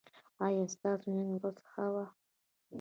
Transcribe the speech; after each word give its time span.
ایا 0.45 0.63
ستاسو 0.75 1.07
نن 1.17 1.29
ورځ 1.35 1.57
ښه 1.69 1.85
وه؟ 1.93 2.05